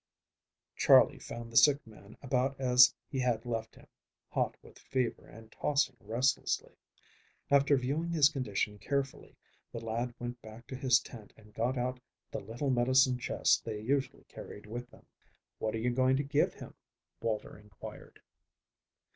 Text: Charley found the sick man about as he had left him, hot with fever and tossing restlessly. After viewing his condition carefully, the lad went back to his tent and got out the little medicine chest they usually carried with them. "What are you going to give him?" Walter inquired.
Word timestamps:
Charley 0.75 1.19
found 1.19 1.51
the 1.51 1.55
sick 1.57 1.85
man 1.85 2.17
about 2.23 2.59
as 2.59 2.95
he 3.07 3.19
had 3.19 3.45
left 3.45 3.75
him, 3.75 3.85
hot 4.31 4.57
with 4.63 4.79
fever 4.79 5.27
and 5.27 5.51
tossing 5.51 5.95
restlessly. 5.99 6.71
After 7.51 7.77
viewing 7.77 8.09
his 8.09 8.27
condition 8.29 8.79
carefully, 8.79 9.35
the 9.71 9.79
lad 9.79 10.15
went 10.17 10.41
back 10.41 10.65
to 10.69 10.75
his 10.75 10.99
tent 10.99 11.33
and 11.37 11.53
got 11.53 11.77
out 11.77 11.99
the 12.31 12.39
little 12.39 12.71
medicine 12.71 13.19
chest 13.19 13.63
they 13.63 13.79
usually 13.79 14.23
carried 14.23 14.65
with 14.65 14.89
them. 14.89 15.05
"What 15.59 15.75
are 15.75 15.77
you 15.77 15.91
going 15.91 16.17
to 16.17 16.23
give 16.23 16.55
him?" 16.55 16.73
Walter 17.21 17.55
inquired. 17.55 18.19